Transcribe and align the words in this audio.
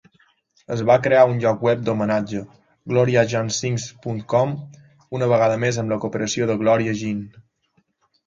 Es 0.75 0.79
va 0.89 0.93
crear 1.07 1.25
un 1.31 1.35
lloc 1.41 1.65
web 1.65 1.81
d'homenatge, 1.89 2.39
GloriaJeanSings.com, 2.93 4.55
una 5.19 5.27
vegada 5.33 5.59
més 5.65 5.79
amb 5.83 5.95
la 5.95 5.99
cooperació 6.07 6.47
de 6.53 6.59
Gloria 6.63 6.97
Jean. 7.03 7.21